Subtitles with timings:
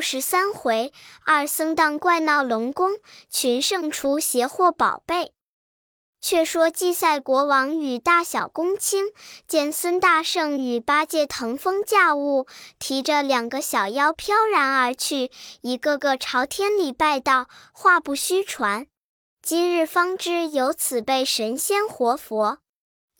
[0.00, 0.92] 十三回，
[1.24, 2.92] 二僧当怪闹龙宫，
[3.28, 5.32] 群圣除邪祸宝贝。
[6.22, 9.06] 却说祭赛国王与大小公卿
[9.46, 12.46] 见孙大圣与八戒腾风驾雾，
[12.78, 15.30] 提着两个小妖飘然而去，
[15.62, 18.86] 一个个朝天里拜道：“话不虚传，
[19.40, 22.58] 今日方知有此辈神仙活佛。”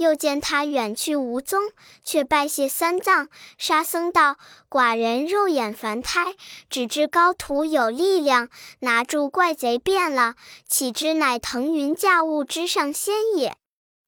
[0.01, 1.73] 又见他远去无踪，
[2.03, 3.29] 却拜谢三藏。
[3.59, 4.39] 沙僧道
[4.71, 6.35] ：“寡人肉眼凡胎，
[6.71, 10.37] 只知高徒有力量，拿住怪贼变了，
[10.67, 13.59] 岂知乃腾云驾雾之上仙也？”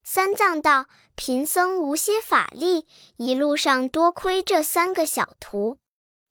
[0.03, 2.87] 三藏道：“贫僧无些法力，
[3.19, 5.77] 一路上多亏这三个小徒。”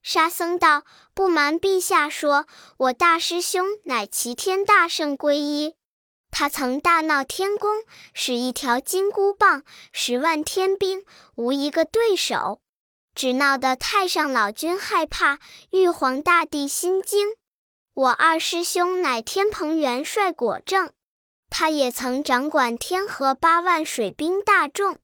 [0.02, 0.82] 沙僧道
[1.14, 2.46] ：“不瞒陛下说，
[2.78, 5.76] 我大师兄乃齐天大圣皈依。”
[6.32, 11.04] 他曾大闹天宫，使一条金箍棒，十万天兵
[11.36, 12.62] 无一个对手，
[13.14, 15.38] 只闹得太上老君害怕，
[15.70, 17.28] 玉皇大帝心惊。
[17.92, 20.90] 我二师兄乃天蓬元帅果正，
[21.50, 24.96] 他也曾掌管天河八万水兵大众，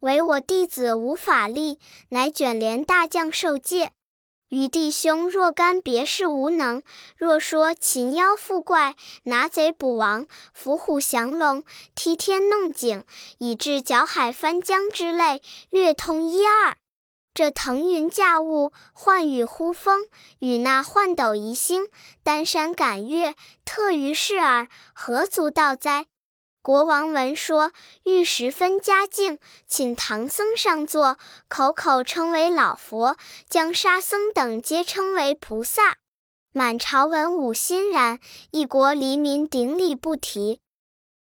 [0.00, 1.80] 唯我弟子无法力，
[2.10, 3.92] 乃卷帘大将受戒。
[4.48, 6.82] 余弟兄若干别事无能，
[7.16, 8.94] 若说擒妖伏怪、
[9.24, 11.64] 拿贼捕王、伏虎降龙、
[11.96, 13.04] 踢天弄井，
[13.38, 16.76] 以致搅海翻江之类，略通一二。
[17.34, 20.06] 这腾云驾雾、唤雨呼风、
[20.38, 21.88] 与那换斗移星、
[22.22, 26.06] 丹山赶月，特于是耳，何足道哉？
[26.66, 27.70] 国王闻说，
[28.02, 33.16] 欲十分嘉敬，请唐僧上座，口口称为老佛，
[33.48, 35.98] 将沙僧等皆称为菩萨。
[36.52, 38.18] 满朝文武欣然，
[38.50, 40.58] 一国黎民顶礼不提。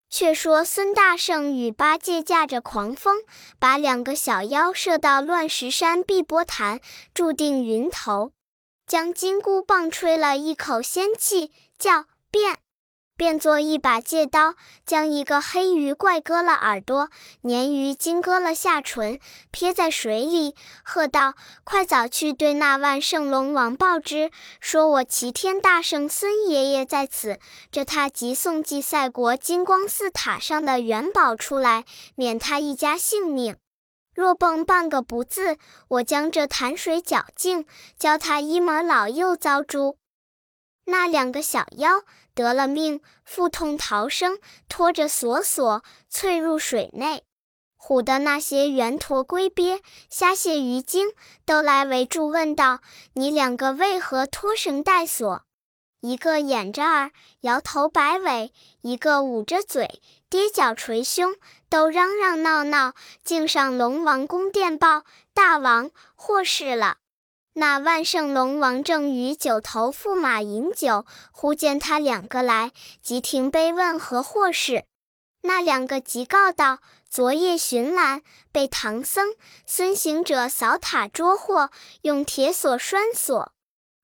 [0.09, 3.21] 却说孙大圣与八戒驾着狂风，
[3.59, 6.81] 把两个小妖射到乱石山碧波潭，
[7.14, 8.31] 注定云头，
[8.88, 12.58] 将金箍棒吹了一口仙气，叫变。
[13.19, 17.09] 变作一把戒刀，将一个黑鱼怪割了耳朵，
[17.43, 19.19] 鲶鱼精割了下唇，
[19.52, 21.33] 撇在水里，喝道
[21.65, 24.31] ：“快早去对那万圣龙王报之，
[24.61, 31.83] 说我齐天大圣孙爷爷在此，这他即送祭赛国金光寺塔上的元宝出来，
[32.15, 33.58] 免他一家性命。
[34.15, 35.58] 若蹦半个不字，
[35.89, 37.65] 我将这潭水搅净，
[37.97, 39.97] 教他一门老幼遭诛。”
[40.85, 42.02] 那两个小妖
[42.33, 47.23] 得了命，腹痛逃生，拖着索索窜入水内。
[47.81, 51.13] 唬得那些圆驼龟鳖、虾蟹鱼精
[51.45, 52.81] 都来围住，问道
[53.15, 55.43] ：“你两个为何拖绳带锁？”
[56.01, 58.51] 一个掩着耳，摇头摆尾；
[58.81, 61.35] 一个捂着嘴，跌脚捶胸，
[61.69, 65.03] 都嚷嚷闹闹，竟上龙王宫殿报
[65.33, 66.98] ：“大王，祸事了！”
[67.59, 72.71] 那万圣龙王正与九头驸马饮酒，忽见他两个来，
[73.02, 74.86] 即停杯问何祸事。
[75.42, 78.21] 那两个即告道：昨夜寻兰，
[78.53, 81.70] 被唐僧、孙行者扫塔捉获，
[82.03, 83.52] 用铁锁拴锁。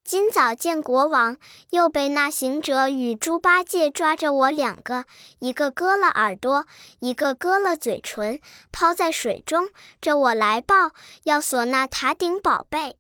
[0.04, 1.38] 今早见国王，
[1.70, 5.06] 又被那行者与猪八戒抓着我两个，
[5.40, 6.66] 一个割了耳朵，
[7.00, 8.42] 一个割了嘴唇，
[8.74, 9.70] 抛在水中。
[10.02, 10.92] 这我来报，
[11.24, 12.98] 要锁那塔顶宝贝。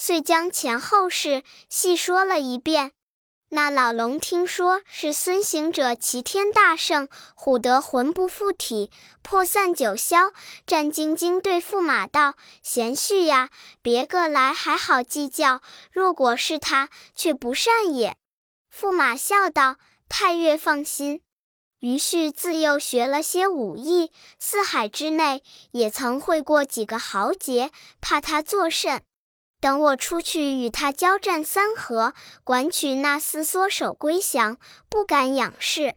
[0.00, 2.92] 遂将前后事细说了一遍。
[3.50, 8.92] 那老龙听说是孙行者齐天大圣，唬得魂不附体，
[9.22, 10.32] 破散九霄，
[10.66, 13.48] 战兢兢对驸马道：“贤婿呀，
[13.82, 18.16] 别个来还好计较，若果是他，却不善也。”
[18.72, 19.78] 驸马笑道
[20.10, 21.22] ：“太岳放心，
[21.80, 27.72] 余婿自幼学了些武艺，四海之内也曾会过几个豪杰，
[28.02, 29.02] 怕他作甚？”
[29.60, 32.14] 等我出去与他交战三合，
[32.44, 34.58] 管取那厮缩手归降，
[34.88, 35.96] 不敢仰视。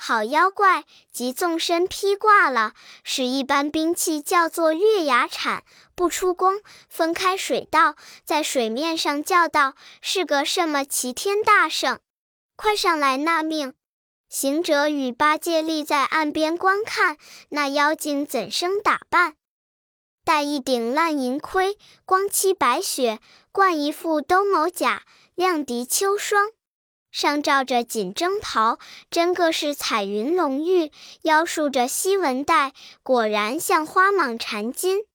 [0.00, 5.64] 好妖怪，即纵身披挂了，使一般兵器叫做月牙铲，
[5.96, 11.98] 不出宫，分开水道，在水面上叫道：“是个什么齐天大圣，
[12.54, 13.74] 快上来纳命！”
[14.30, 17.16] 行者与八戒立在岸边观看，
[17.48, 19.37] 那妖精怎生打扮？
[20.28, 23.18] 戴一顶烂银盔，光漆白雪；
[23.50, 25.04] 冠一副兜鍪甲，
[25.34, 26.50] 亮敌秋霜。
[27.10, 28.78] 上罩着锦征袍，
[29.10, 30.92] 真个是彩云龙玉；
[31.22, 35.06] 腰束着西纹带，果然像花蟒缠金。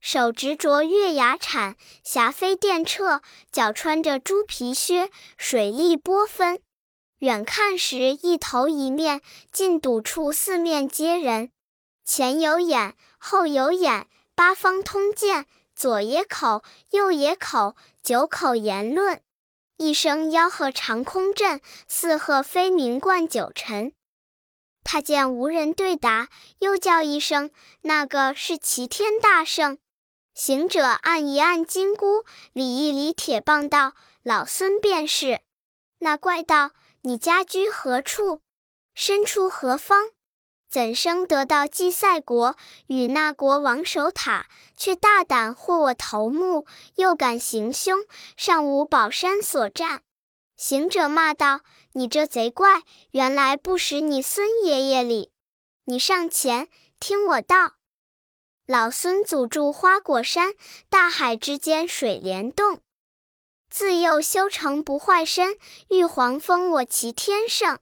[0.00, 3.20] 手执着月牙铲，霞飞电掣；
[3.52, 6.58] 脚穿着猪皮靴，水力波分。
[7.18, 9.20] 远看时，一头一面，
[9.52, 11.50] 近睹处四面皆人。
[12.02, 14.06] 前有眼，后有眼。
[14.34, 15.46] 八方通鉴，
[15.76, 19.20] 左也口，右也口，九口言论，
[19.76, 23.92] 一声吆喝长空震，四鹤飞鸣贯九尘。
[24.82, 26.28] 他见无人对答，
[26.58, 27.50] 又叫一声
[27.82, 29.78] ：“那个是齐天大圣。”
[30.34, 35.40] 行者按一按金箍，理一理铁棒，道：“老孙便是。”
[36.00, 36.72] 那怪道
[37.02, 38.40] ：“你家居何处？
[38.94, 40.10] 身处何方？
[40.74, 42.56] 怎生得到祭赛国，
[42.88, 46.66] 与那国王守塔，却大胆惑我头目，
[46.96, 48.00] 又敢行凶，
[48.36, 50.02] 尚无宝山所占？”
[50.58, 51.60] 行者骂道
[51.94, 52.82] ：“你这贼怪，
[53.12, 55.30] 原来不识你孙爷爷礼！
[55.84, 56.66] 你上前
[56.98, 57.74] 听我道。
[58.66, 60.54] 老孙祖住花果山，
[60.88, 62.80] 大海之间水帘洞。”
[63.70, 65.56] 自幼修成不坏身，
[65.90, 67.78] 玉皇封我齐天圣。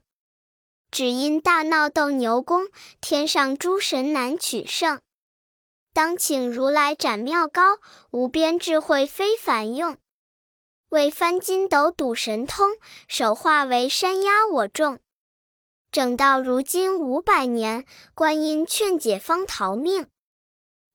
[0.93, 2.67] 只因大闹斗牛宫，
[3.01, 5.01] 天上诸神难取胜。
[5.91, 7.79] 当请如来斩妙高，
[8.11, 9.97] 无边智慧非凡用。
[10.89, 14.99] 为翻筋斗赌神通，手化为山压我众。
[15.91, 20.05] 整到如今五百年，观音劝解方逃命。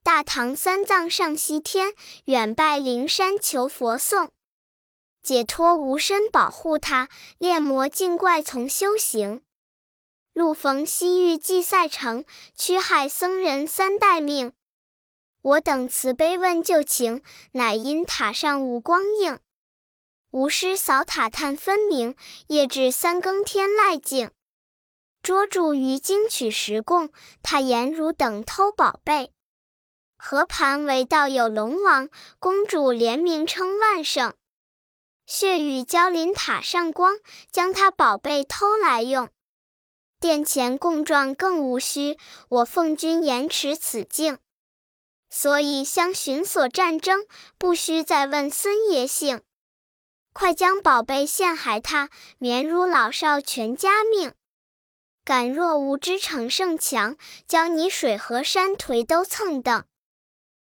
[0.05, 1.93] 大唐三藏上西天，
[2.27, 4.31] 远拜灵山求佛送。
[5.25, 7.09] 解脱无身保护他，
[7.39, 9.43] 炼魔境怪从修行。
[10.39, 12.25] 路逢西域祭赛城，
[12.55, 14.53] 驱害僧人三代命。
[15.43, 19.41] 我等慈悲问旧情，乃因塔上无光映。
[20.31, 22.15] 无师扫塔探分明，
[22.47, 24.31] 夜至三更天籁静。
[25.25, 27.11] 捉住于经取实供，
[27.43, 29.33] 他言汝等偷宝贝。
[30.17, 32.09] 何盘为道有龙王，
[32.39, 34.33] 公主联名称万圣。
[35.27, 37.17] 血雨浇淋塔上光，
[37.51, 39.29] 将他宝贝偷来用。
[40.21, 42.19] 殿前供状更无需，
[42.49, 44.39] 我奉君严持此境。
[45.31, 47.27] 所以相寻所战争，
[47.59, 49.43] 不须再问孙爷姓。
[50.33, 54.33] 快将宝贝献还他，免辱老少全家命。
[55.25, 57.17] 敢若无知逞胜强，
[57.47, 59.85] 将你水河山颓都蹭蹬。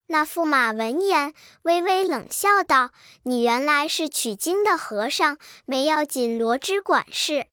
[0.09, 2.91] 那驸马闻言，微微冷笑道
[3.25, 7.47] ：“你原来是取经的和尚，没要紧罗织管事。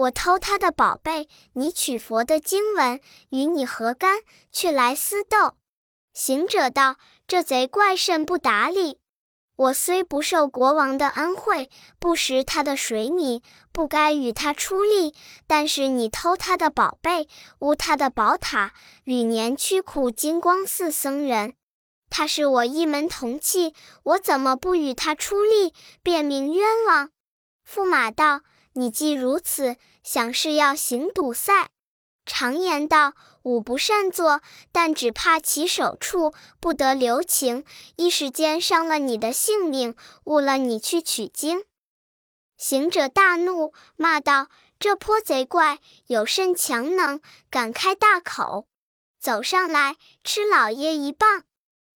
[0.00, 2.98] 我偷他的宝贝，你取佛的经文，
[3.28, 4.20] 与你何干？
[4.50, 5.56] 却来私斗。”
[6.14, 6.96] 行者道
[7.28, 8.98] ：“这贼怪甚不达理。
[9.56, 11.68] 我虽不受国王的恩惠，
[11.98, 13.42] 不食他的水米，
[13.72, 15.14] 不该与他出力。
[15.46, 18.72] 但是你偷他的宝贝，污他的宝塔，
[19.04, 21.52] 与年屈苦金光寺僧人。”
[22.08, 23.74] 他是我一门同气，
[24.04, 27.10] 我怎么不与他出力，便名冤枉？
[27.68, 28.40] 驸马道
[28.74, 31.70] ：“你既如此，想是要行赌赛？
[32.26, 37.64] 常言道，武不善作，但只怕起手处不得留情，
[37.96, 41.64] 一时间伤了你的性命，误了你去取经。”
[42.56, 44.48] 行者大怒，骂道
[44.78, 47.20] ：“这泼贼怪有甚强能，
[47.50, 48.68] 敢开大口？
[49.18, 51.44] 走上来，吃老爷一棒！”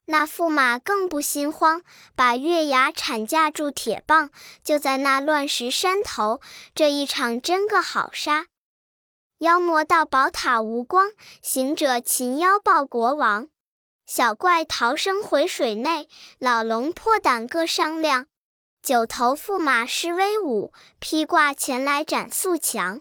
[0.07, 1.83] 那驸马更不心慌，
[2.15, 4.31] 把月牙铲架住铁棒，
[4.63, 6.41] 就在那乱石山头。
[6.75, 8.47] 这一场真个好杀！
[9.39, 11.11] 妖魔到宝塔无光，
[11.43, 13.49] 行者擒妖报国王。
[14.07, 16.09] 小怪逃生回水内，
[16.39, 18.27] 老龙破胆各商量。
[18.83, 23.01] 九头驸马施威武，披挂前来斩素强。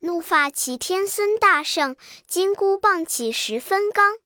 [0.00, 1.96] 怒发齐天孙大圣，
[2.28, 4.18] 金箍棒起十分刚。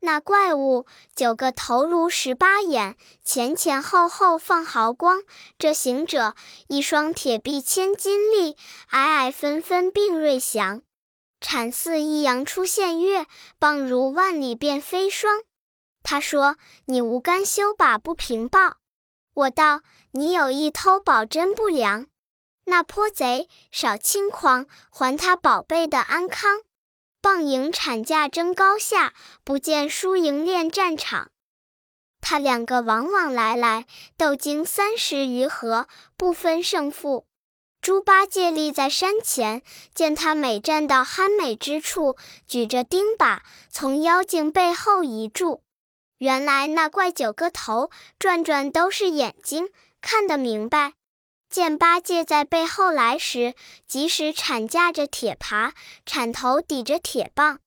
[0.00, 5.22] 那怪物九个头颅十八眼，前前后后放毫光。
[5.58, 6.34] 这行者
[6.68, 8.56] 一双铁臂千斤力，
[8.88, 10.82] 矮矮分分并锐翔。
[11.40, 13.26] 产似一阳出现月，
[13.58, 15.42] 棒如万里变飞霜。
[16.02, 18.76] 他说：“你无干休把不平报。”
[19.34, 19.80] 我道
[20.12, 22.06] ：“你有意偷宝真不良。
[22.64, 26.60] 那泼贼少轻狂，还他宝贝的安康。”
[27.26, 31.32] 棒影产架争高下，不见输赢恋战场。
[32.20, 33.84] 他两个往往来来，
[34.16, 37.26] 斗经三十余合，不分胜负。
[37.80, 42.16] 猪八戒立在山前，见他每站到酣美之处，
[42.46, 43.40] 举着钉耙
[43.70, 45.64] 从妖精背后一住。
[46.18, 47.90] 原来那怪九个头，
[48.20, 50.92] 转转都是眼睛，看得明白。
[51.48, 53.54] 见八戒在背后来时，
[53.86, 55.72] 即使铲架着铁耙，
[56.04, 57.60] 铲头抵着铁棒，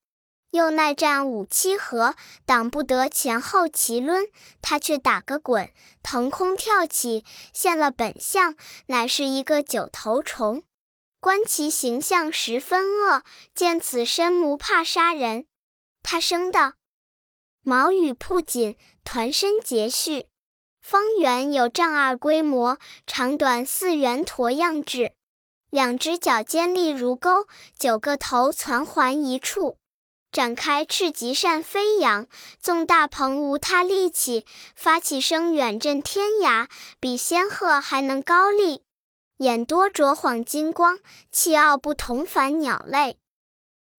[0.50, 4.28] 又耐战五七合，挡不得前后齐抡，
[4.60, 5.70] 他却打个滚，
[6.02, 8.54] 腾空跳起，现了本相，
[8.86, 10.62] 乃是一个九头虫。
[11.20, 13.22] 观其形象十分恶，
[13.54, 15.46] 见此身无怕杀人。
[16.02, 16.74] 他生的
[17.62, 20.26] 毛羽铺锦，团身结续。
[20.80, 25.12] 方圆有丈二规模，长短似圆驼样制。
[25.70, 27.46] 两只脚尖利如钩，
[27.78, 29.76] 九个头攒环一处，
[30.32, 32.26] 展开翅极扇飞扬，
[32.60, 34.44] 纵大鹏无他力气，
[34.74, 36.68] 发起声远震天涯，
[36.98, 38.82] 比仙鹤还能高立。
[39.36, 40.98] 眼多灼晃金光，
[41.30, 43.16] 气傲不同凡鸟类。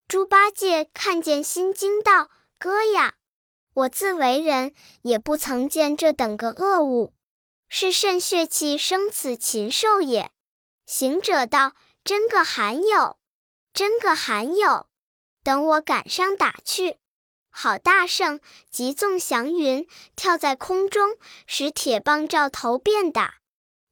[0.07, 3.13] 猪八戒看见，心惊道：“哥呀，
[3.73, 7.13] 我自为人，也不曾见这等个恶物，
[7.69, 10.31] 是甚血气生此禽兽也？”
[10.85, 11.73] 行者道
[12.03, 13.17] ：“真个罕有，
[13.73, 14.87] 真个罕有！
[15.43, 16.97] 等我赶上打去。”
[17.53, 19.85] 好大圣急纵祥云，
[20.15, 23.40] 跳在空中，使铁棒照头便打。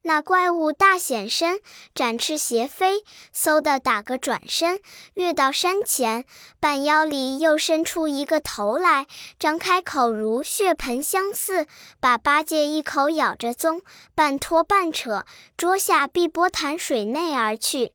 [0.02, 1.60] 那怪物大显身，
[1.94, 3.04] 展翅斜飞，
[3.34, 4.80] 嗖的打个转身，
[5.14, 6.24] 跃到山前，
[6.58, 9.06] 半腰里又伸出一个头来，
[9.38, 11.66] 张开口如血盆相似，
[12.00, 13.82] 把八戒一口咬着宗，
[14.14, 15.26] 半拖半扯，
[15.56, 17.92] 捉下碧波潭水内而去。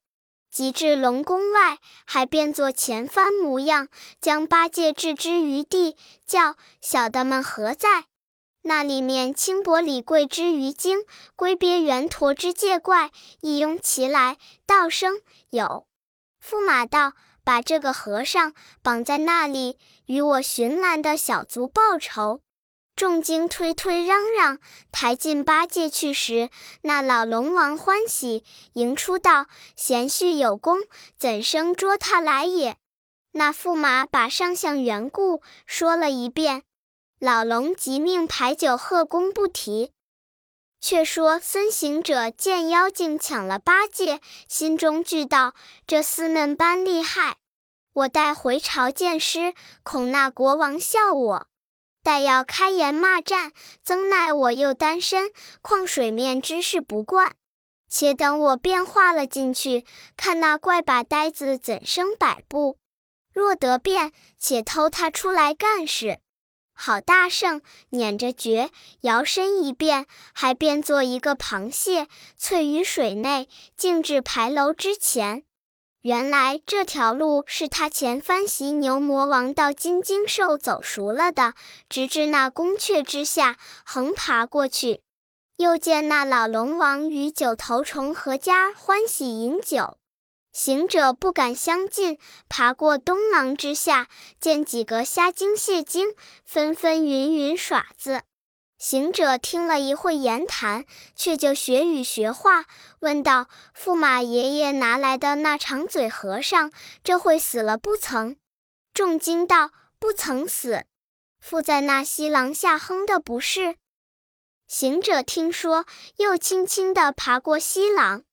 [0.52, 3.90] 及至龙宫外，还变作前番模样，
[4.22, 8.06] 将八戒置之于地，叫小的们何在？
[8.68, 11.06] 那里面轻薄李贵之鱼精，
[11.36, 15.86] 龟鳖圆驼之界怪，一拥齐来，道声有。
[16.44, 17.14] 驸马道
[17.46, 22.42] ：“把这个和尚绑在那里，与我寻来的小卒报仇。”
[22.98, 24.58] 众精推推嚷嚷，
[24.92, 26.50] 抬进八戒去时，
[26.82, 28.44] 那老龙王欢喜，
[28.74, 29.46] 迎出道
[29.78, 30.80] ：“贤婿有功，
[31.20, 32.78] 怎生捉他来也？”
[33.34, 36.64] 那驸马把上相缘故说了一遍。
[37.20, 39.92] 老龙即命排酒贺功，不提。
[40.82, 45.56] 却说孙行者见妖精抢了八戒，心中惧道：
[45.88, 47.38] 这厮嫩般厉害，
[47.94, 51.48] 我待回朝见师，恐那国王笑我。
[52.04, 55.32] 待要开言骂战，曾奈我又单身，
[55.62, 57.36] 况水面之事不惯。
[57.90, 59.86] 且等我变化了进去，
[60.18, 62.78] 看那怪把呆子怎生摆布。
[63.34, 66.20] 若得变，且偷他出来干事。
[66.78, 68.70] 好大圣捻着诀，
[69.02, 75.44] 摇身一变，还变作一个螃蟹，翠于水内，径至牌楼之前。
[76.02, 81.56] 原来这条路是他前番袭牛魔王到金睛兽走熟了的，
[81.90, 85.02] 直至那宫阙之下，横爬过去。
[85.58, 89.98] 又见那老龙王与九头虫合家欢喜饮酒。
[90.56, 94.08] 行者不敢相近，爬过东廊之下，
[94.40, 98.22] 见几个虾精蟹精纷纷云云耍子。
[98.78, 102.64] 行者听了一会言谈，却就学语学话，
[103.00, 106.72] 问道：“驸马爷爷拿来的那长嘴和尚，
[107.04, 108.38] 这会死了不曾？”
[108.96, 110.86] 众精道：“不曾死，
[111.38, 113.76] 附在那西廊下哼的不是。”
[114.68, 115.86] 行者听说，
[116.16, 118.24] 又轻轻地爬过西廊。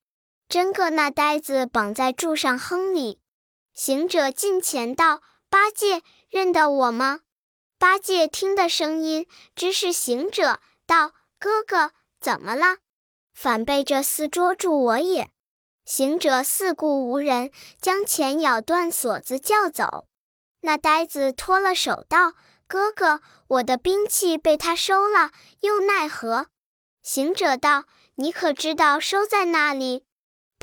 [0.52, 3.18] 真个那呆子绑在柱上哼里，
[3.73, 7.21] 行者近前道：“八戒，认得我吗？”
[7.80, 12.76] 八戒听的声音，知是行者，道：“哥哥，怎么了？
[13.32, 15.30] 反被这厮捉住我也？”
[15.87, 20.06] 行者四顾无人，将钱咬断锁子叫走。
[20.61, 22.35] 那呆子脱了手道
[22.68, 25.30] ：“哥哥，我的兵器被他收了，
[25.61, 26.49] 又奈何？”
[27.02, 27.85] 行者道
[28.16, 30.04] ：“你可知道收在哪里？”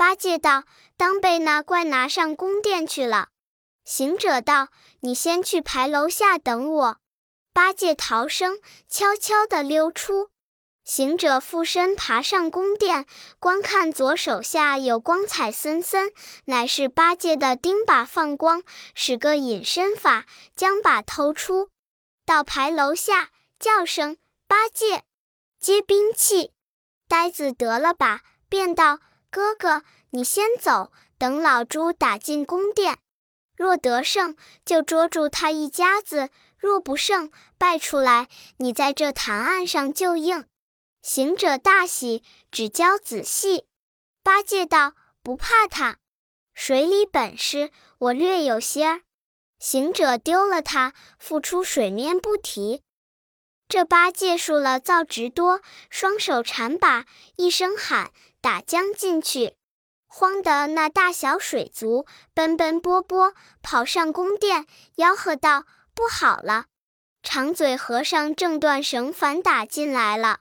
[0.00, 0.64] 八戒道
[0.96, 3.28] ：“当被那怪拿上宫殿去了。”
[3.84, 4.68] 行者道
[5.00, 6.96] ：“你先去牌楼下等我。”
[7.52, 10.30] 八戒逃生，悄悄地溜出。
[10.84, 13.04] 行者附身爬上宫殿，
[13.38, 16.10] 观看左手下有光彩森森，
[16.46, 18.62] 乃是八戒的钉耙放光，
[18.94, 20.24] 使个隐身法，
[20.56, 21.68] 将把偷出。
[22.24, 23.28] 到牌楼下，
[23.58, 24.16] 叫声
[24.48, 25.04] ：“八戒，
[25.58, 26.52] 接兵器。”
[27.06, 29.00] 呆子得了吧，便道。
[29.30, 32.98] 哥哥，你先走，等老猪打进宫殿。
[33.56, 40.46] 若得胜，就捉住他一家子；若不胜，败出来，你在这潭岸上就应。
[41.02, 43.66] 行者大喜，只教仔细。
[44.22, 45.98] 八戒道：“不怕他，
[46.52, 49.02] 水里本事我略有些儿。”
[49.60, 52.82] 行者丢了他，复出水面不提。
[53.68, 57.06] 这八戒数了造直多，双手缠把，
[57.36, 58.10] 一声喊。
[58.40, 59.56] 打将进去，
[60.06, 64.66] 慌得那大小水族奔奔波波跑上宫殿，
[64.96, 66.66] 吆喝道：“不好了！
[67.22, 70.40] 长嘴和尚正断绳反打进来了。”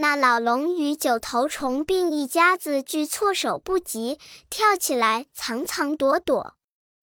[0.00, 4.18] 那老龙与九头虫并一家子俱措手不及，
[4.48, 6.54] 跳起来藏藏躲躲。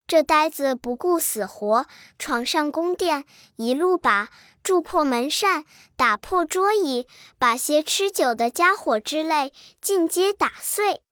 [0.07, 1.87] 这呆子不顾死活，
[2.19, 3.25] 闯上宫殿，
[3.55, 4.29] 一路把
[4.65, 5.63] 筑破门扇，
[5.95, 7.07] 打破桌椅，
[7.38, 11.03] 把些吃酒的家伙之类尽皆打碎。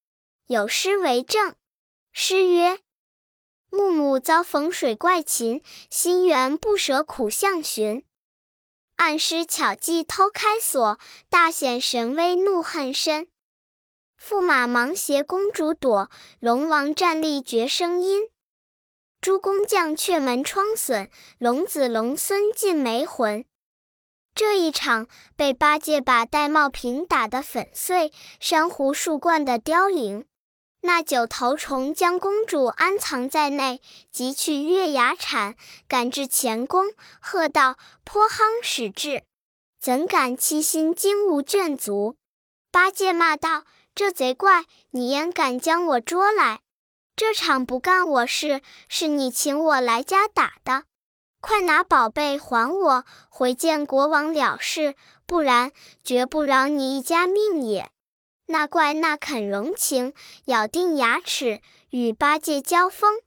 [0.47, 1.53] 有诗为证。
[2.11, 2.79] 诗曰
[3.69, 8.03] ：“木木遭逢水怪禽，心猿不舍苦相寻。
[8.95, 10.97] 暗施巧计偷开锁，
[11.29, 13.27] 大显神威怒恨深。
[14.19, 18.29] 驸马忙携公主躲，龙王站立绝声音。”
[19.23, 23.45] 诸工匠却门窗损，龙子龙孙尽没魂。
[24.35, 28.11] 这一场被八戒把玳瑁瓶打得粉碎，
[28.41, 30.25] 珊瑚树冠的凋零。
[30.81, 33.79] 那九头虫将公主安藏在内，
[34.11, 35.55] 急去月牙铲，
[35.87, 36.87] 赶至前宫，
[37.21, 39.23] 喝道：“泼夯使至！
[39.79, 42.17] 怎敢欺心惊无眷足？”
[42.69, 43.63] 八戒骂道
[43.95, 46.59] ：“这贼怪，你焉敢将我捉来？”
[47.15, 50.85] 这场不干我事，是你请我来家打的，
[51.39, 54.95] 快拿宝贝还我，回见国王了事，
[55.27, 55.71] 不然
[56.03, 57.89] 绝不饶你一家命也。
[58.47, 60.13] 那怪那肯容情，
[60.45, 63.21] 咬定牙齿与八戒交锋。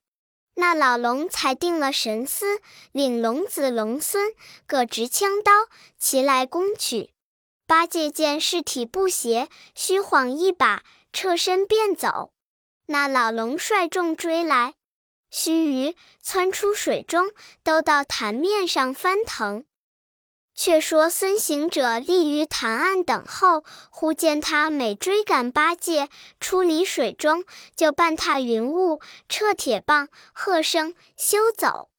[0.57, 2.61] 那老龙才定了神思，
[2.93, 4.33] 领龙子龙孙
[4.67, 5.53] 各执枪刀，
[5.99, 7.13] 齐来攻取。
[7.67, 12.33] 八戒见事体不协，虚晃一把，侧身便走。
[12.87, 14.75] 那老龙率众追来，
[15.31, 17.31] 须臾窜出水中，
[17.63, 19.65] 都到潭面上翻腾。
[20.55, 26.09] 却说孙行者立于潭岸等候，忽见他每追赶八戒，
[26.41, 27.45] 出离水中，
[27.77, 31.91] 就半踏云雾，掣铁棒，喝声休走，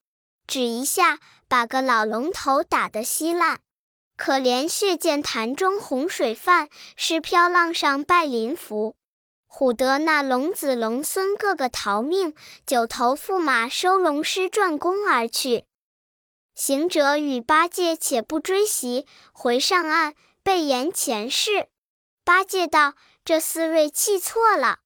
[0.48, 3.60] 只一下把个老龙头打得稀烂。
[4.16, 8.96] 可怜血溅潭中洪水泛，尸飘浪上拜临浮。
[9.50, 12.34] 唬得那龙子龙孙个个逃命，
[12.66, 15.64] 九头驸马收龙师转弓而去。
[16.54, 21.68] 行者与八戒且不追袭，回上岸备言前世。
[22.24, 24.80] 八戒道：“这厮锐气错了，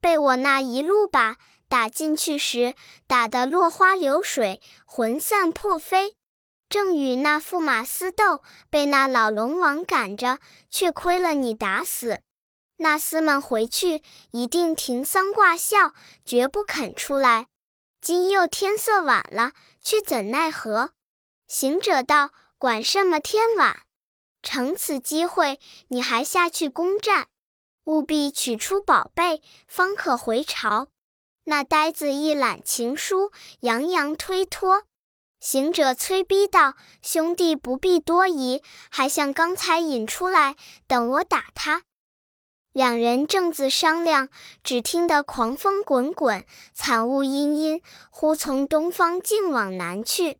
[0.00, 1.36] 被我那一路把
[1.68, 2.74] 打进去时，
[3.06, 6.16] 打得落花流水，魂散魄飞。
[6.68, 10.38] 正与那驸马厮斗，被那老龙王赶着，
[10.70, 12.20] 却亏了你打死。”
[12.82, 17.46] 那厮们回去一定停丧挂孝，绝不肯出来。
[18.00, 20.90] 今又天色晚了，却怎奈何？
[21.46, 23.82] 行者道：“管什么天晚，
[24.42, 27.28] 乘此机会，你还下去攻占，
[27.84, 30.88] 务必取出宝贝，方可回朝。”
[31.46, 34.82] 那呆子一揽情书，洋洋推脱。
[35.38, 40.56] 行者催逼道：“兄弟不必多疑，还像刚才引出来，
[40.88, 41.84] 等我打他。”
[42.72, 44.30] 两人正自商量，
[44.64, 50.38] 只听得狂风滚滚，惨雾阴阴，忽从东方竟往南去。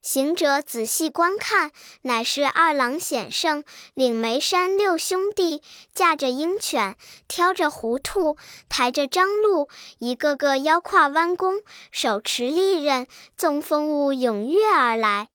[0.00, 3.64] 行者仔细观看，乃是二郎显圣
[3.94, 8.36] 领眉山六兄弟，驾着鹰犬，挑着糊兔，
[8.68, 9.68] 抬着张鹿，
[9.98, 15.28] 一个个腰挎弯弓，手持利刃，纵风雾踊跃而来。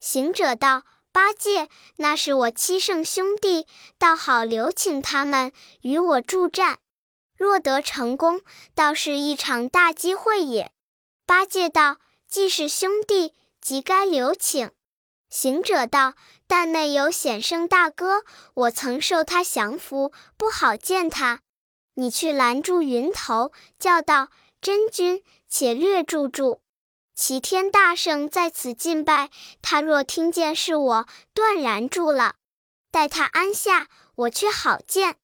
[0.00, 0.82] 行者道。
[1.18, 3.66] 八戒，那是我七圣兄弟，
[3.98, 5.50] 倒好留请他们
[5.80, 6.78] 与我助战。
[7.36, 8.40] 若得成功，
[8.72, 10.70] 倒是一场大机会也。
[11.26, 11.96] 八戒道
[12.30, 14.70] ：“既是兄弟，即该留请。”
[15.28, 16.14] 行者道
[16.46, 18.22] ：“但内有显圣大哥，
[18.54, 21.40] 我曾受他降服，不好见他。
[21.94, 24.28] 你去拦住云头，叫道
[24.62, 26.60] ：‘真君，且略住住。’”
[27.18, 32.36] 齐天大圣在此敬拜，他若听见是我，断然住了。
[32.92, 35.16] 待他安下，我却好见。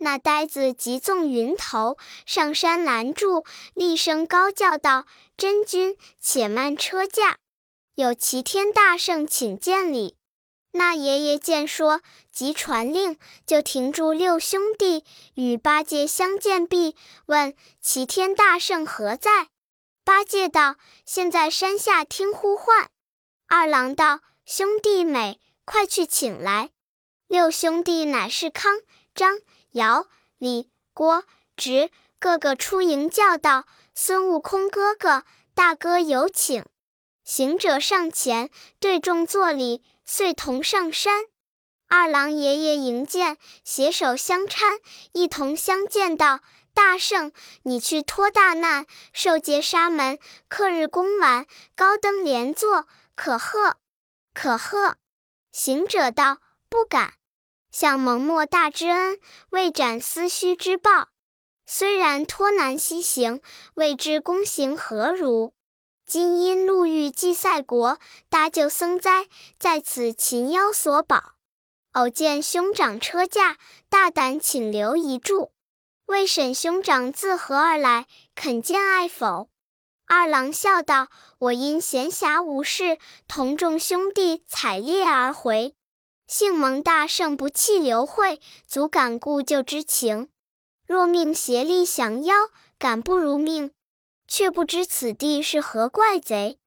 [0.00, 7.38] 那呆子急纵云头上山拦住，厉声高叫道：“真君，且慢车驾，
[7.94, 10.14] 有齐天大圣请见礼。”
[10.72, 16.94] 那爷爷见说，即传令，就停住六兄弟与八戒相见毕，
[17.24, 19.48] 问齐天大圣何在。
[20.08, 22.88] 八戒道：“现在山下听呼唤。”
[23.46, 26.70] 二郎道：“兄弟美，快去请来。”
[27.28, 28.80] 六兄弟乃是康、
[29.14, 29.38] 张、
[29.72, 30.06] 姚、
[30.38, 31.24] 李、郭、
[31.58, 36.64] 直，个个出迎叫道：“孙悟空哥哥，大哥有请。”
[37.22, 38.48] 行者上前
[38.80, 41.26] 对众作礼，遂同上山。
[41.86, 44.80] 二郎爷爷迎见，携手相搀，
[45.12, 46.40] 一同相见道。
[46.78, 47.32] 大圣，
[47.64, 52.86] 你去脱大难，受劫沙门，克日公完，高登莲座，
[53.16, 53.78] 可贺，
[54.32, 54.94] 可贺。
[55.50, 56.38] 行者道
[56.70, 57.14] ：“不敢，
[57.72, 59.18] 向蒙莫大之恩，
[59.50, 61.08] 未展思须之报。
[61.66, 63.42] 虽然脱难西行，
[63.74, 65.52] 未知功行何如？
[66.06, 69.26] 今因路遇祭赛国，搭救僧灾，
[69.58, 71.32] 在此擒妖索宝。
[71.94, 73.56] 偶见兄长车驾，
[73.88, 75.50] 大胆请留一住。
[76.08, 79.48] 未审兄长自何而来，肯见爱否？”
[80.08, 85.74] 二郎笑道：“我因闲暇无事，同众兄弟采猎而回。
[86.26, 90.30] 幸蒙大圣不弃刘惠，足感故旧之情。
[90.86, 92.34] 若命协力降妖，
[92.78, 93.72] 敢不如命？
[94.26, 96.58] 却不知此地是何怪贼。”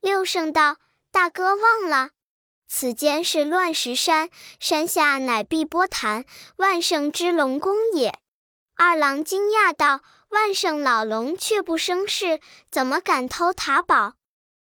[0.00, 0.78] 六圣道
[1.12, 2.10] ：“大哥忘了，
[2.66, 6.24] 此间是乱石山，山下乃碧波潭，
[6.56, 8.18] 万圣之龙宫也。”
[8.76, 10.02] 二郎惊讶道。
[10.30, 14.14] 万圣老龙却不生事，怎么敢偷塔宝？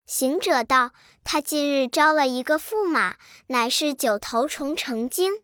[0.06, 0.92] 行者道
[1.24, 3.16] ：“他近日招了一个驸马，
[3.48, 5.42] 乃是九头虫成精。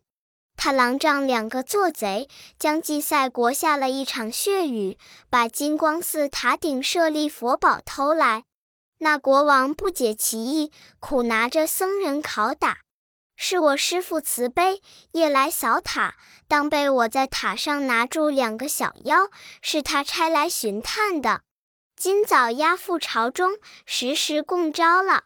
[0.56, 2.28] 他狼仗两个做贼，
[2.58, 4.98] 将祭赛国下了一场血雨，
[5.30, 8.44] 把金光寺塔顶舍利佛宝偷来。
[8.98, 12.80] 那国王不解其意，苦拿着僧人拷打。”
[13.42, 19.30] 是我师父慈悲，夜来扫塔，当被我在塔上拿住两个小妖，
[19.62, 21.40] 是他差来寻探的。
[21.96, 23.52] 今早押赴朝中，
[23.86, 25.24] 时时供招了。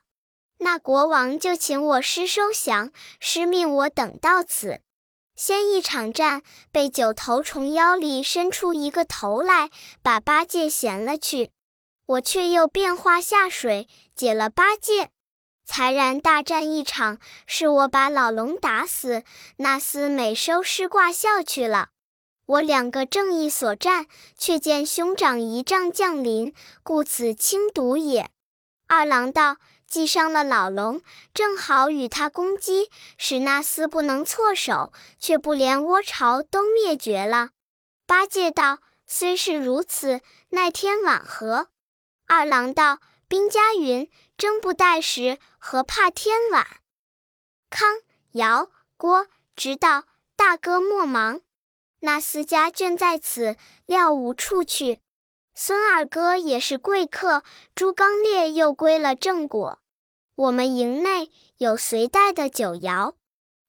[0.59, 4.81] 那国王就请我师收降，师命我等到此。
[5.35, 9.70] 先一场战，被九头虫妖里伸出一个头来，
[10.05, 11.50] 把八戒衔了去。
[12.07, 15.11] 我却又变化下水，解了八戒。
[15.64, 19.24] 才然大战一场，是我把老龙打死，
[19.57, 21.88] 那厮美收尸挂孝去了。
[22.46, 28.31] 我两个正义所战，却见兄长一仗降临，故此轻毒也。
[28.87, 29.57] 二郎道：
[29.88, 31.00] 既伤了老龙，
[31.33, 37.50] 正好与他攻击，使那厮不能措手，却不连窝巢都灭绝了。
[38.07, 41.68] 八戒道：虽是如此，奈天晚何？
[42.27, 42.98] 二郎道：
[43.35, 44.09] 兵家云。
[44.37, 46.64] 争不待时，何怕天晚？
[47.68, 47.99] 康、
[48.31, 50.05] 尧、郭直道
[50.37, 51.40] ：“大哥莫忙，
[51.99, 55.01] 那厮家眷在此，料无处去。
[55.53, 57.42] 孙二哥也是贵客，
[57.75, 59.81] 朱刚烈又归了正果。
[60.37, 63.14] 我们营内有随带的酒肴，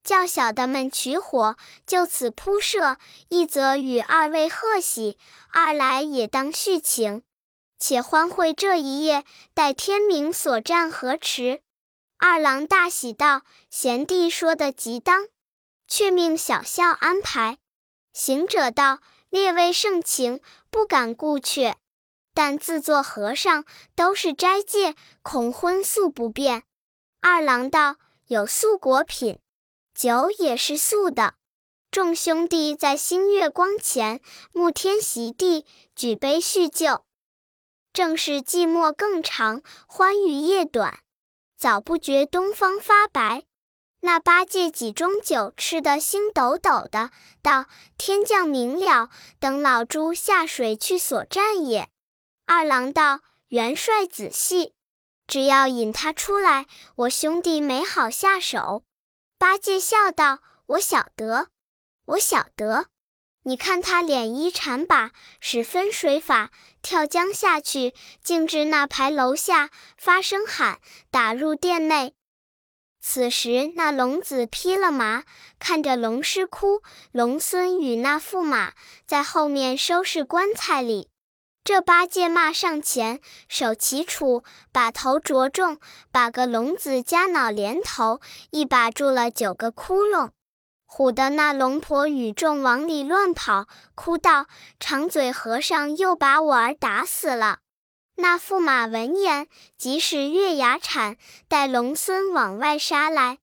[0.03, 2.97] 叫小的们取火，就此铺设。
[3.29, 5.17] 一则与二位贺喜，
[5.51, 7.23] 二来也当续情。”
[7.87, 11.61] 且欢会这一夜，待天明所战何迟？
[12.17, 15.27] 二郎大喜道：“贤弟说的极当，
[15.87, 17.59] 却命小校安排。”
[18.11, 21.75] 行者道：“列位盛情，不敢顾却。
[22.33, 26.63] 但自作和尚，都是斋戒，恐荤素不便。”
[27.21, 29.37] 二郎道：“有素果品，
[29.93, 31.35] 酒也是素的。”
[31.91, 34.21] 众兄弟在星月光前，
[34.53, 37.05] 沐天席地，举杯叙旧。
[37.95, 40.99] 正是寂寞更长，欢愉夜短。
[41.55, 43.45] 早不觉东方发白。
[44.01, 51.87] 那八戒几盅酒吃得星抖抖的，道：“天降明了，等老猪下水去所战也。”
[52.45, 54.73] 二郎道：“元帅仔细，
[55.25, 58.83] 只要引他出来，我兄弟没好下手。”
[59.39, 61.47] 八戒笑道：“我晓得，
[62.07, 62.87] 我晓得。”
[63.47, 66.49] 你看他脸衣缠把，使分水法，
[66.81, 70.79] 跳江下去，径至那牌楼下，发声喊，
[71.11, 72.15] 打入殿内。
[72.99, 75.25] 此时那龙子披了麻，
[75.59, 76.81] 看着龙师哭，
[77.11, 78.73] 龙孙与那驸马
[79.05, 81.09] 在后面收拾棺材里。
[81.63, 85.79] 这八戒骂上前，手齐杵，把头着重，
[86.11, 90.31] 把个龙子夹脑连头，一把住了九个窟窿。
[90.97, 94.47] 唬得那龙婆与众往里乱跑，哭道
[94.79, 97.59] ：“长嘴和尚又把我儿打死了。”
[98.15, 101.17] 那驸马闻言，即使月牙铲，
[101.49, 103.39] 带龙孙往外杀来。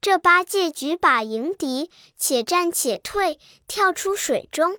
[0.00, 4.78] 这八戒举把迎敌，且战且退，跳出水中。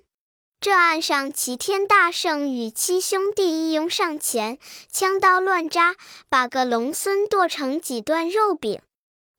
[0.58, 4.58] 这岸上齐天大圣与七兄弟一拥上前，
[4.90, 5.94] 枪刀乱扎，
[6.30, 8.80] 把个龙孙剁成几段肉饼。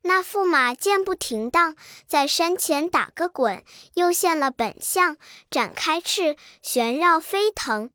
[0.07, 3.63] 那驸马见不停当，在山前打个滚，
[3.95, 5.17] 又现了本相，
[5.49, 7.89] 展开翅，旋绕飞腾。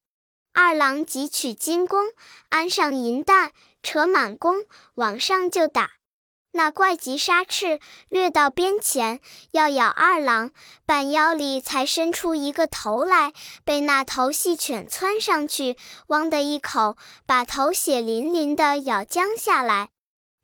[0.53, 2.07] 二郎即取金弓，
[2.49, 4.65] 安上银弹，扯满弓，
[4.97, 5.93] 往上就打。
[6.51, 9.21] 那怪急杀翅，掠到边前，
[9.53, 10.51] 要咬二郎，
[10.85, 13.33] 半腰里才伸出一个头来，
[13.65, 15.77] 被那头细犬窜上去，
[16.09, 19.91] 汪的一口，把头血淋淋的咬将下来。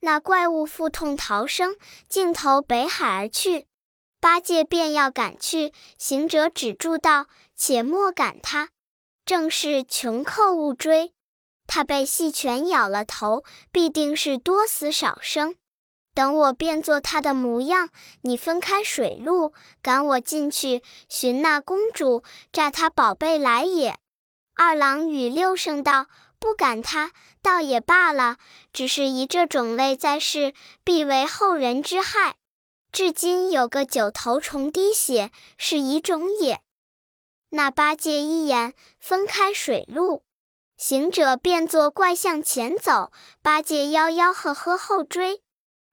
[0.00, 1.76] 那怪物腹痛逃生，
[2.08, 3.66] 径投北海而去。
[4.20, 8.70] 八戒便要赶去，行者止住道：“且莫赶他，
[9.24, 11.12] 正是穷寇勿追。”
[11.68, 15.56] 他被细犬咬了头，必定是多死少生。
[16.14, 17.90] 等我变作他的模样，
[18.22, 23.98] 你分开水路，赶我进去寻那公主，诈他宝贝来也。
[24.54, 26.06] 二郎与六圣道
[26.38, 28.36] ：“不赶他，倒也罢了。
[28.72, 32.36] 只是以这种类在世，必为后人之害。
[32.92, 36.60] 至今有个九头虫滴血，是疑种也。”
[37.50, 40.22] 那八戒一眼分开水路，
[40.76, 45.42] 行者变作怪向前走，八戒吆吆喝喝后追。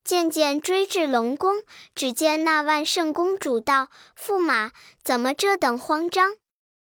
[0.04, 1.64] 渐渐追至龙宫，
[1.96, 3.88] 只见那万圣公主道
[4.20, 6.36] ：“驸马，怎么这等慌张？”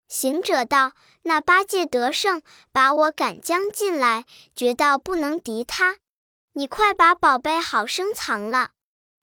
[0.07, 0.93] 行者道
[1.27, 5.97] ：“那八戒得胜，把我赶将进来，觉道不能敌他。
[6.53, 8.71] 你快把宝贝好生藏了。”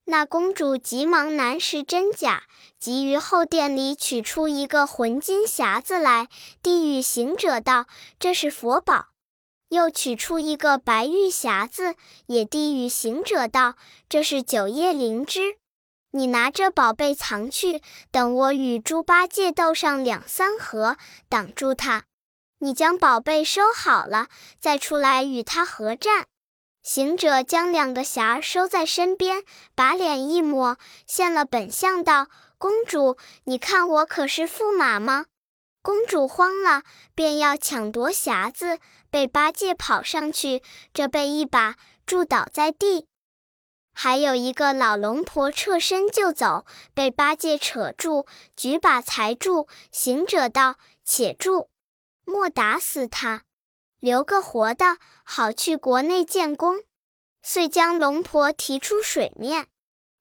[0.05, 2.43] 那公主急忙难识真假，
[2.77, 6.27] 急于后殿里取出一个浑金匣子来，
[6.61, 7.85] 递与行者道
[8.19, 9.07] ：“这是佛宝。”
[9.71, 13.75] 又取出一个白玉匣子，也递与行者道
[14.09, 15.55] ：“这是九叶灵芝，
[16.15, 20.95] 你拿着宝贝藏去，等我与猪八戒斗上两三合，
[21.27, 22.03] 挡住他。
[22.59, 24.27] 你将宝贝收好了，
[24.59, 26.27] 再出来与他合战。”
[26.83, 32.27] 行者将两个匣收在身边，把脸一抹，现了本相道
[32.59, 35.25] ：“公主，你看我可是驸马吗？”
[35.81, 36.83] 公主慌了，
[37.15, 38.77] 便要抢夺匣子。
[39.09, 40.61] 被八戒跑上去，
[40.93, 43.07] 这被一把住倒在地；
[43.93, 48.25] 还有一个老龙婆侧身就走，被八戒扯住，
[48.55, 49.67] 举把才住。
[49.91, 50.75] 行者道
[51.05, 51.67] ：“且住，
[52.25, 53.43] 莫打死他，
[53.99, 56.81] 留个活的，好去国内建功。”
[57.41, 59.67] 遂将龙婆提出水面。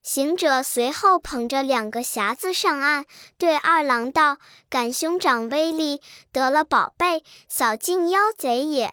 [0.03, 3.05] 行者随后捧着两个匣子上岸，
[3.39, 8.93] 对二郎道：“感兄长威力，得了宝贝，扫尽妖贼也。”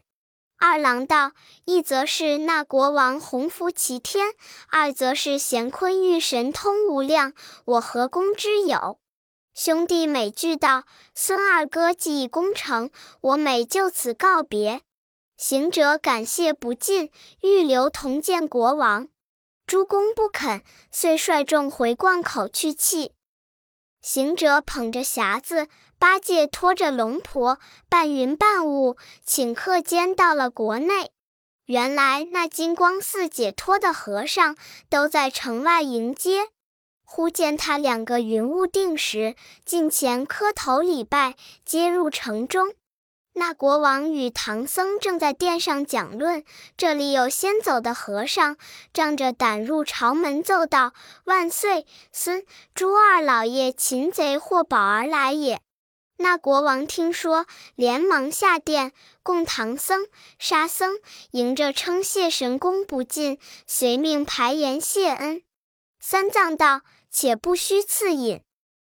[0.60, 1.32] 二郎道
[1.64, 4.34] ：“一则是那国王洪福齐天，
[4.68, 7.32] 二则是乾坤玉神通无量，
[7.64, 9.00] 我何功之有？”
[9.56, 10.84] 兄弟每句道
[11.16, 12.90] ：“孙二哥既已功成，
[13.22, 14.82] 我每就此告别。”
[15.38, 17.10] 行者感谢不尽，
[17.42, 19.08] 欲留同见国王。
[19.66, 23.14] 诸公不肯，遂率众回灌口去泣。
[24.02, 25.68] 行者捧着匣子，
[26.00, 27.60] 八戒拖着龙婆，
[27.90, 28.96] 半云半雾，
[29.28, 31.12] 顷刻间到了国内。
[31.66, 34.56] 原来那金光寺解脱的和尚
[34.90, 36.48] 都在城外迎接。
[37.04, 39.36] 忽见他两个云雾定时，
[39.66, 41.36] 近前磕头礼拜，
[41.66, 42.74] 接入城中。
[43.34, 46.44] 那国王与唐僧正在殿上讲论，
[46.78, 48.58] 这里有先走的和尚，
[48.94, 50.94] 仗着胆入朝门奏道
[51.26, 55.62] ：“万岁，孙朱二老爷擒贼获宝而来也。”
[56.22, 58.92] 那国王听说，连忙下殿，
[59.24, 60.06] 供唐僧、
[60.38, 61.00] 沙僧
[61.32, 65.42] 迎着称谢神功不尽，随命排筵谢恩。
[66.02, 68.42] 三藏道：“且不须赐饮，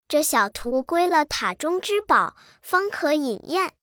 [0.08, 3.74] 这小徒归了塔中之宝，方可饮宴。”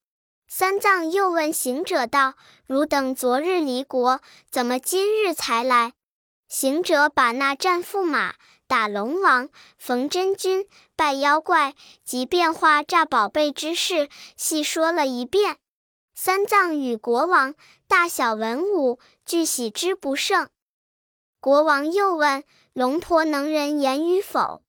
[0.50, 2.34] 三藏又问行者道
[2.68, 4.20] ：“汝等昨日离国，
[4.52, 5.94] 怎么今日才来？”
[6.50, 8.36] 行者把那战驸马、
[8.68, 15.58] 打龙王、逢真君、拜妖怪及变化诈宝贝之事，细说了一遍。
[16.14, 17.56] 三藏与国王
[17.88, 20.50] 大小文武俱喜之不胜。
[21.40, 24.64] 国王又问龙婆能人言与否？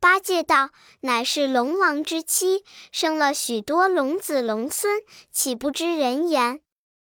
[0.00, 5.00] 八戒道：“乃是龙王之妻，生了许多龙子龙孙，
[5.32, 6.60] 岂不知人言？”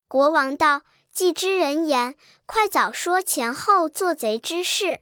[0.06, 2.14] 国王道：“既知人言，
[2.46, 5.00] 快早说前后做贼之事。”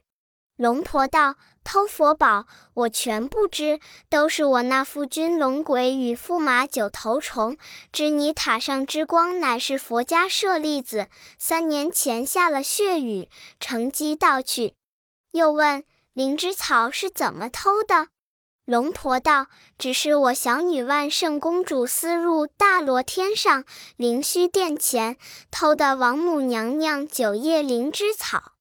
[0.57, 7.55] 龙婆道：“偷佛宝，我全不知，都是我那夫君龙鬼与驸马九头虫。
[7.93, 14.73] 知你塔上之光，乃是佛家舍利子，三年前下了血雨，乘机盗去。”
[15.31, 15.83] 又问。
[16.13, 18.07] 灵芝草是怎么偷的？
[18.65, 19.45] 龙婆道
[19.77, 23.63] ：“只是我小女万圣公主私入大罗天上
[23.97, 25.17] 灵虚殿前，
[25.51, 28.53] 偷的王母娘娘九叶灵芝草。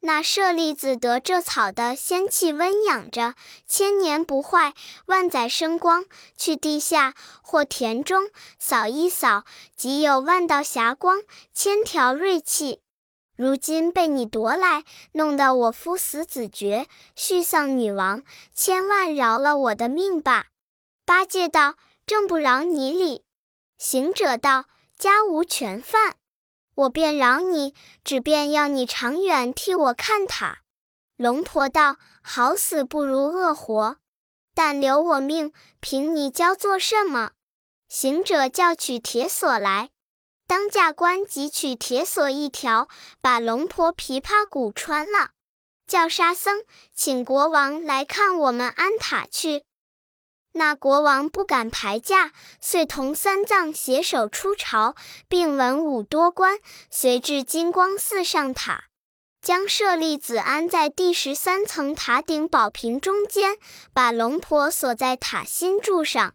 [0.00, 3.34] 那舍利子得这草的仙气温养着，
[3.66, 4.72] 千年不坏，
[5.06, 6.04] 万载生光。
[6.36, 12.80] 去地下或田中扫一扫，即有万道霞光，千条锐气。”
[13.36, 18.22] 如今被你夺来，弄得我夫死子绝，续丧女王，
[18.54, 20.46] 千万饶了我的命吧！
[21.04, 21.74] 八戒道
[22.06, 23.24] ：“正不饶你哩。”
[23.76, 24.64] 行者道
[24.96, 26.16] ：“家无全犯，
[26.76, 30.60] 我便饶你，只便要你长远替我看塔。”
[31.18, 33.96] 龙婆道：“好死不如恶活，
[34.54, 37.32] 但留我命，凭你教做什么？”
[37.88, 39.90] 行者叫取铁锁来。
[40.48, 42.88] 当驾官即取铁索一条，
[43.20, 45.30] 把龙婆琵琶骨穿了，
[45.86, 49.65] 叫沙僧请国王来看我们安塔去。
[50.56, 54.94] 那国王不敢排驾，遂同三藏携手出朝，
[55.28, 56.58] 并文武多官，
[56.90, 58.84] 随至金光寺上塔，
[59.42, 63.58] 将舍利子安在第十三层塔顶宝瓶中间，
[63.92, 66.32] 把龙婆锁在塔心柱上。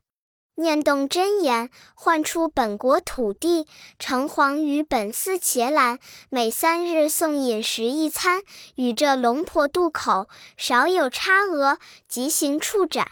[0.56, 3.66] 念动真言，唤出本国土地，
[3.98, 5.98] 城隍于本寺伽蓝，
[6.30, 8.44] 每三日送饮食一餐，
[8.76, 13.08] 与这龙婆渡口，少有差额，即行处斩。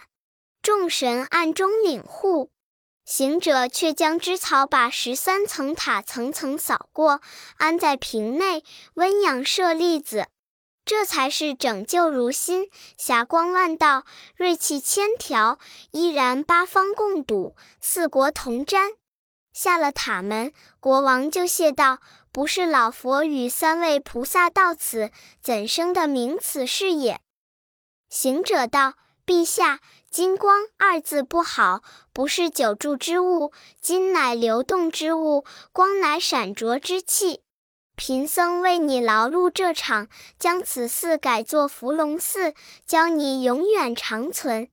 [0.61, 2.51] 众神暗中领护，
[3.05, 7.21] 行者却将枝草把十三层塔层层扫过，
[7.57, 8.63] 安在瓶内，
[8.95, 10.27] 温养舍利子。
[10.85, 15.59] 这才是拯救如新，霞光万道，锐气千条，
[15.91, 18.95] 依然八方共睹，四国同瞻。
[19.53, 21.99] 下了塔门，国王就谢道
[22.31, 27.19] ：“不是老佛与三位菩萨到此，怎生的名此事也？”
[28.09, 28.95] 行者道
[29.29, 37.43] ：“陛下，金光二字不好，不是久住之物，金乃流动之物，光乃闪着之气。”
[37.95, 40.07] 贫僧为你劳碌这场，
[40.39, 42.55] 将此寺改作伏龙寺，
[42.87, 44.69] 教你永远长存。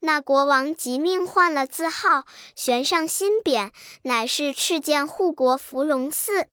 [0.00, 3.70] 那国王即命换了字号，悬上新匾，
[4.02, 6.48] 乃是赤剑护国伏龙寺。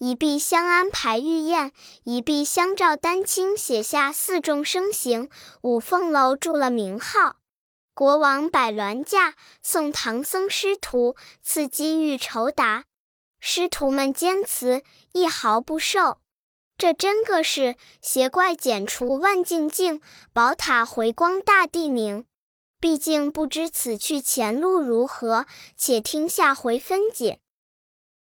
[0.00, 1.72] 一臂相安排玉燕，
[2.04, 5.28] 一臂相照丹青，写下四众生行，
[5.62, 7.38] 五凤楼铸了名号。
[7.94, 12.84] 国王摆銮驾，送唐僧师徒，赐机遇酬答。
[13.40, 16.20] 师徒们坚持，一毫不受。
[16.76, 20.00] 这真个是邪怪剪除万境境，
[20.32, 22.24] 宝塔回光大地明。
[22.78, 27.40] 毕竟不知此去前路如何，且听下回分解。